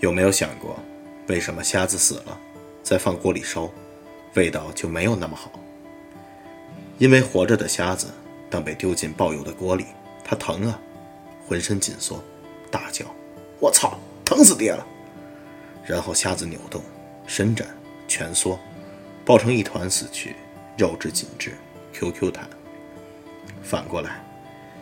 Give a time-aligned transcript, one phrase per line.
[0.00, 0.78] 有没有想过，
[1.28, 2.38] 为什么虾子死了，
[2.82, 3.70] 再放锅里烧，
[4.34, 5.50] 味道就没有那么好？
[6.98, 8.08] 因为活着的虾子，
[8.50, 9.86] 当被丢进爆油的锅里，
[10.22, 10.78] 它疼啊，
[11.46, 12.22] 浑身紧缩，
[12.70, 13.06] 大叫
[13.58, 14.86] ：“我操，疼死爹了！”
[15.84, 16.82] 然后虾子扭动、
[17.26, 17.66] 伸展、
[18.06, 18.58] 蜷缩，
[19.24, 20.36] 抱成一团死去，
[20.76, 21.54] 肉质紧致
[21.92, 22.48] ，QQ 弹。
[23.62, 24.22] 反过来，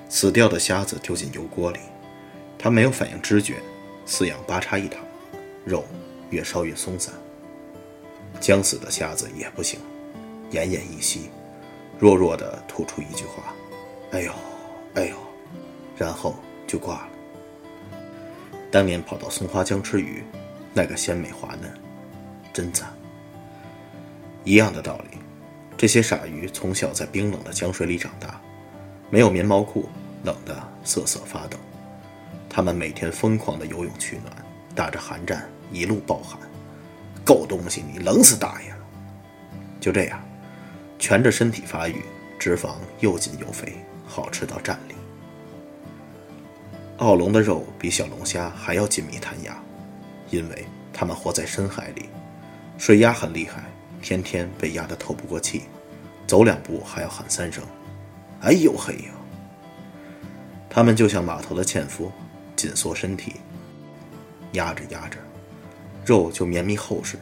[0.09, 1.79] 死掉的虾子丢进油锅里，
[2.59, 3.63] 它没有反应知觉。
[4.07, 5.01] 四仰八叉一躺，
[5.65, 5.85] 肉
[6.31, 7.15] 越烧越松散。
[8.41, 9.81] 将死的虾子也不行，
[10.51, 11.31] 奄奄一息，
[11.99, 13.55] 弱弱的吐出一句话
[14.11, 14.33] ：“哎呦，
[14.95, 15.17] 哎呦”，
[15.97, 16.35] 然后
[16.67, 17.09] 就挂了。
[18.71, 20.25] 当年跑到松花江吃鱼，
[20.75, 21.73] 那个鲜美滑嫩，
[22.53, 22.93] 真赞。
[24.43, 25.19] 一样的道理，
[25.77, 28.41] 这些傻鱼从小在冰冷的江水里长大，
[29.11, 29.89] 没有棉毛裤，
[30.25, 31.57] 冷得瑟瑟发抖。
[32.55, 34.33] 他们每天疯狂的游泳取暖，
[34.77, 36.39] 打着寒战，一路暴喊
[37.27, 38.79] ：“狗东西，你冷死大爷了！”
[39.83, 40.23] 就这样，
[40.97, 42.01] 全着身体发育，
[42.39, 43.73] 脂肪又紧又肥，
[44.07, 44.95] 好吃到站立。
[46.99, 49.61] 澳龙的肉比小龙虾还要紧密弹牙，
[50.31, 52.09] 因为它们活在深海里，
[52.79, 53.65] 水压很厉害，
[54.01, 55.65] 天天被压得透不过气，
[56.25, 57.65] 走两步还要喊三声
[58.43, 59.11] ：“哎呦嘿呀！”
[60.71, 62.13] 它们就像码头的纤夫。
[62.65, 63.35] 紧缩身体，
[64.53, 65.19] 压着压着，
[66.03, 67.19] 肉就绵密厚实，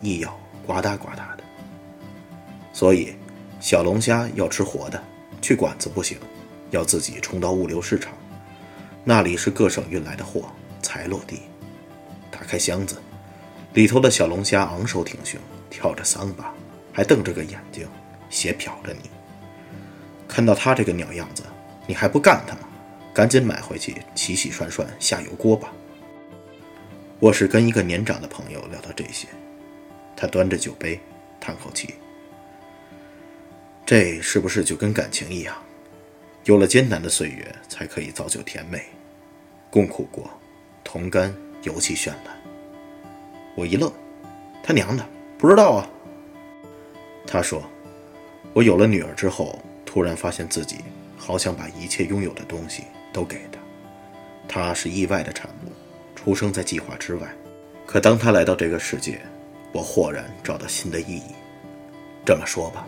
[0.00, 1.44] 一咬呱嗒呱嗒的。
[2.72, 3.14] 所以，
[3.60, 5.00] 小龙虾要吃活的，
[5.40, 6.18] 去馆子不行，
[6.72, 8.12] 要自己冲到物流市场，
[9.04, 10.50] 那里是各省运来的货
[10.82, 11.42] 才落地。
[12.28, 12.96] 打开箱子，
[13.74, 16.52] 里头的小龙虾昂首挺胸，跳着桑巴，
[16.92, 17.86] 还瞪着个眼睛，
[18.30, 19.08] 斜瞟着你。
[20.26, 21.44] 看到他这个鸟样子，
[21.86, 22.62] 你还不干他吗？
[23.14, 25.70] 赶紧买回去，洗洗涮涮，下油锅吧。
[27.18, 29.28] 我是跟一个年长的朋友聊到这些，
[30.16, 30.98] 他端着酒杯，
[31.38, 31.94] 叹口气
[33.84, 35.54] ：“这是不是就跟感情一样，
[36.44, 38.82] 有了艰难的岁月，才可以造就甜美？
[39.68, 40.30] 共苦过，
[40.82, 42.34] 同甘，尤其绚烂。”
[43.54, 43.92] 我一愣
[44.64, 45.06] ：“他娘的，
[45.36, 45.90] 不知道啊。”
[47.28, 47.62] 他说
[48.54, 50.78] ：“我有了女儿之后，突然发现自己
[51.18, 53.58] 好想把一切拥有的东西。”都给他，
[54.48, 55.72] 他是意外的产物，
[56.16, 57.32] 出生在计划之外。
[57.86, 59.20] 可当他来到这个世界，
[59.72, 61.34] 我豁然找到新的意义。
[62.24, 62.86] 这么说吧，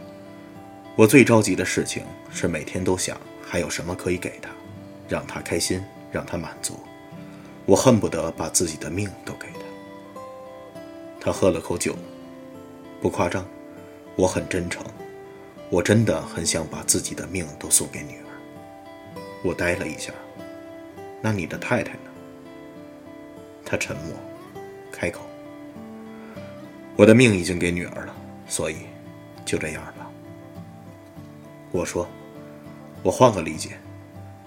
[0.97, 4.51] 我最着急的事情是每天都想还有什么可以给他，
[5.09, 6.79] 让他开心，让他满足。
[7.67, 9.61] 我恨不得把自己的命都给他。
[11.21, 11.97] 他喝了口酒，
[13.01, 13.45] 不夸张，
[14.15, 14.85] 我很真诚，
[15.71, 18.24] 我真的很想把自己的命都送给女儿。
[19.44, 20.10] 我呆了一下，
[21.21, 22.10] 那你的太太呢？
[23.62, 24.16] 他沉默，
[24.91, 25.21] 开口
[26.97, 28.16] ：“我的命已经给女儿了，
[28.49, 28.77] 所以
[29.44, 30.10] 就这样吧。”
[31.71, 32.09] 我说
[33.05, 33.77] ：“我换个理解，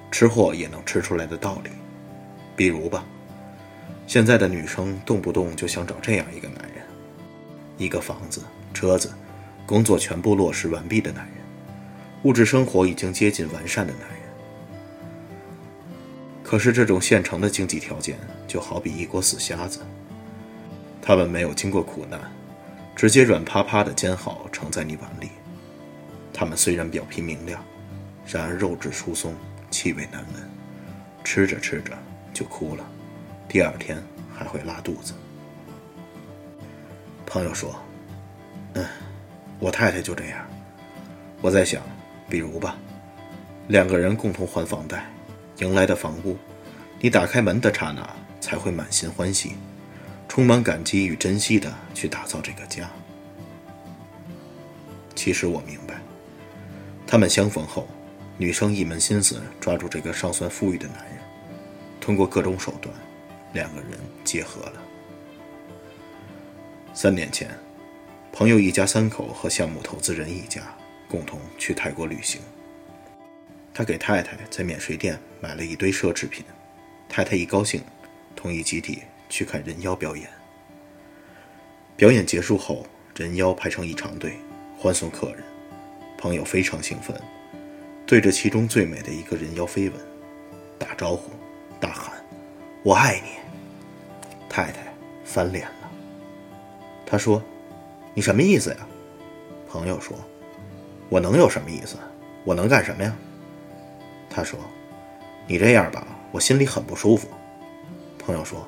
[0.09, 1.69] 吃货也能吃出来的道理，
[2.55, 3.05] 比如吧，
[4.07, 6.83] 现在的女生动不动就想找这样一个男人，
[7.77, 8.41] 一个房子、
[8.73, 9.11] 车子、
[9.63, 11.35] 工作全部落实完毕的男人，
[12.23, 14.16] 物质生活已经接近完善的男人。”
[16.47, 19.81] 可是这种现成的经济条件，就好比一锅死虾子。
[21.01, 22.17] 他们没有经过苦难，
[22.95, 25.27] 直接软趴趴的煎好盛在你碗里。
[26.33, 27.61] 他们虽然表皮明亮，
[28.25, 29.35] 然而肉质疏松，
[29.69, 30.49] 气味难闻，
[31.21, 31.91] 吃着吃着
[32.33, 32.89] 就哭了，
[33.49, 34.01] 第二天
[34.33, 35.13] 还会拉肚子。
[37.25, 37.75] 朋友说
[38.75, 38.85] ：“嗯，
[39.59, 40.47] 我太太就这样。”
[41.43, 41.83] 我在想，
[42.29, 42.77] 比如吧，
[43.67, 45.05] 两个人共同还房贷。
[45.59, 46.37] 迎来的房屋，
[46.99, 48.07] 你打开门的刹那
[48.39, 49.53] 才会满心欢喜，
[50.27, 52.89] 充满感激与珍惜的去打造这个家。
[55.15, 55.99] 其实我明白，
[57.07, 57.87] 他们相逢后，
[58.37, 61.17] 女生一门心思抓住这个尚算富裕的男人，
[61.99, 62.93] 通过各种手段，
[63.53, 64.73] 两个人结合了。
[66.93, 67.49] 三年前，
[68.31, 70.61] 朋友一家三口和项目投资人一家
[71.07, 72.39] 共同去泰国旅行。
[73.77, 76.43] 他给太太在免税店买了一堆奢侈品，
[77.07, 77.79] 太太一高兴，
[78.35, 80.27] 同意集体去看人妖表演。
[81.95, 84.33] 表演结束后，人妖排成一长队
[84.79, 85.43] 欢送客人，
[86.17, 87.15] 朋友非常兴奋，
[88.07, 89.99] 对着其中最美的一个人妖飞吻，
[90.79, 91.29] 打招呼，
[91.79, 92.15] 大喊
[92.81, 93.29] ：“我爱你！”
[94.49, 94.91] 太太
[95.23, 95.91] 翻脸了，
[97.05, 97.43] 他说
[98.15, 98.87] ：“你什么意思呀？”
[99.69, 100.17] 朋友说
[101.09, 101.95] ：“我能有什么意思？
[102.43, 103.15] 我能干什么呀？”
[104.29, 104.59] 他说
[105.47, 107.27] ：“你这样吧，我心里很不舒服。”
[108.19, 108.67] 朋友说：“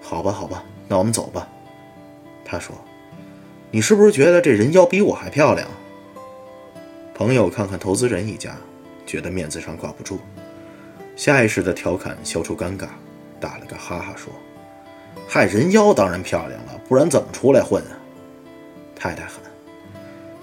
[0.00, 1.48] 好吧，好吧，那我们走吧。
[2.44, 2.74] 他说
[3.70, 5.66] ：“你是不是觉得这人妖比我还漂亮？”
[7.14, 8.56] 朋友看看投资人一家，
[9.06, 10.18] 觉得面子上挂不住，
[11.14, 12.86] 下意识的调侃消除尴尬，
[13.38, 14.32] 打了个哈哈说
[15.28, 17.92] ：“嗨，人妖当然漂亮了，不然怎么出来混啊？”
[18.96, 19.34] 太太喊：“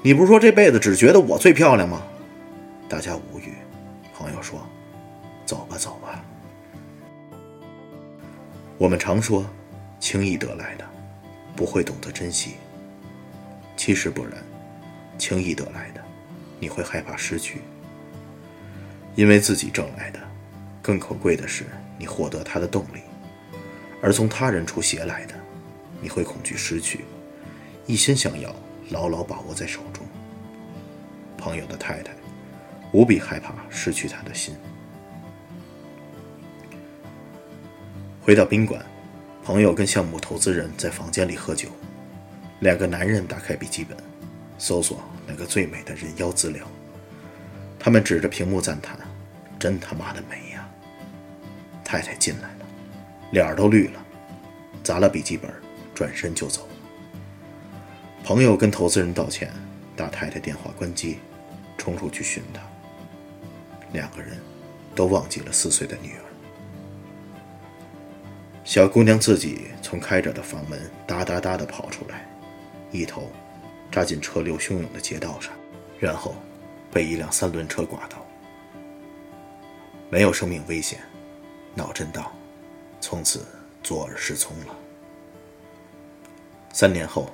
[0.03, 2.01] 你不是说这辈子只觉得我最漂亮吗？”
[2.87, 3.53] 大家无语。
[4.19, 4.59] 朋友说
[5.47, 6.21] ：“走吧，走吧。”
[8.77, 9.45] 我们常说，
[9.97, 10.85] 轻易得来的，
[11.55, 12.55] 不会懂得珍惜。
[13.77, 14.33] 其实不然，
[15.17, 16.03] 轻易得来的。
[16.59, 17.61] 你会害怕失去，
[19.15, 20.19] 因为自己挣来的，
[20.81, 21.65] 更可贵的是
[21.97, 22.99] 你获得它的动力；
[24.01, 25.33] 而从他人处携来的，
[26.01, 27.05] 你会恐惧失去，
[27.85, 28.53] 一心想要
[28.89, 30.05] 牢牢把握在手中。
[31.37, 32.11] 朋友的太太
[32.91, 34.55] 无比害怕失去他的心。
[38.21, 38.83] 回到宾馆，
[39.43, 41.69] 朋友跟项目投资人在房间里喝酒，
[42.59, 43.97] 两个男人打开笔记本，
[44.57, 45.03] 搜索。
[45.31, 46.65] 那个最美的人妖资料，
[47.77, 48.97] 他们指着屏幕赞叹
[49.59, 50.67] ：“真他妈的美呀！”
[51.85, 52.65] 太太进来了，
[53.29, 54.03] 脸儿都绿了，
[54.83, 55.51] 砸了笔记本，
[55.93, 56.67] 转身就走。
[58.23, 59.53] 朋友跟投资人道歉，
[59.95, 61.19] 打太太电话关机，
[61.77, 62.59] 冲出去寻她。
[63.91, 64.37] 两个人
[64.95, 66.23] 都忘记了四岁的女儿。
[68.63, 72.29] 小姑娘自己从开着的房门哒哒哒地跑出来，
[72.91, 73.29] 一头。
[73.91, 75.51] 扎进车流汹涌的街道上，
[75.99, 76.35] 然后
[76.91, 78.23] 被一辆三轮车刮倒，
[80.11, 80.99] 没有生命危险，
[81.73, 82.31] 脑震荡，
[83.01, 83.43] 从此
[83.81, 84.75] 左耳失聪了。
[86.71, 87.31] 三年后，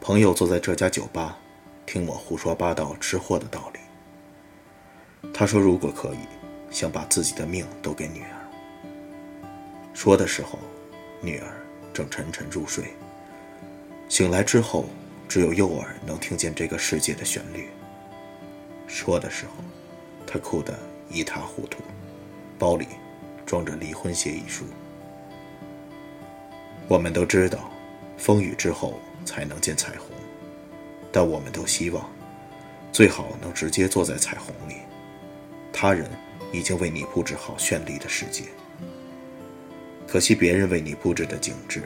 [0.00, 1.38] 朋友坐在这家酒吧，
[1.86, 3.78] 听我胡说八道吃货的道理。
[5.32, 6.18] 他说：“如果可以，
[6.70, 8.36] 想把自己的命都给女儿。”
[9.92, 10.58] 说的时候，
[11.20, 11.48] 女儿
[11.92, 12.84] 正沉沉入睡。
[14.08, 14.86] 醒来之后。
[15.28, 17.70] 只有右耳能听见这个世界的旋律。
[18.86, 19.64] 说的时候，
[20.26, 20.78] 他哭得
[21.08, 21.82] 一塌糊涂，
[22.58, 22.86] 包里
[23.46, 24.66] 装着离婚协议书。
[26.86, 27.70] 我们都知道，
[28.18, 30.08] 风雨之后才能见彩虹，
[31.10, 32.06] 但我们都希望，
[32.92, 34.82] 最好能直接坐在彩虹里。
[35.72, 36.08] 他人
[36.52, 38.44] 已经为你布置好绚丽的世界，
[40.06, 41.82] 可惜别人为你布置的景致，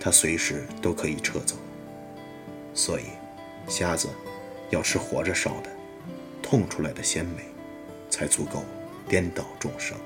[0.00, 1.54] 他随时都可以撤走。
[2.74, 3.04] 所以，
[3.68, 4.08] 瞎子
[4.70, 5.70] 要吃活着烧的，
[6.42, 7.44] 痛出来的鲜美，
[8.10, 8.64] 才足够
[9.08, 9.96] 颠倒众生。